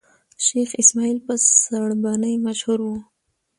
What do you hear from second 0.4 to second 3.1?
شېخ اسماعیل په سړبني مشهور وو.